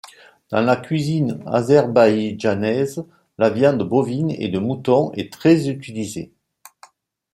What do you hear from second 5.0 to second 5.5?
est